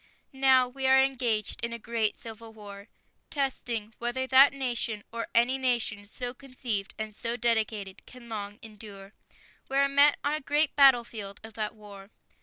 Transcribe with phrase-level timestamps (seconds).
[0.33, 2.87] Now we are engaged in a great civil war..
[3.29, 8.03] .testing whether that nation, or any nation so conceived and so dedicated...
[8.07, 9.13] can long endure.
[9.69, 12.09] We are met on a great battlefield of that war.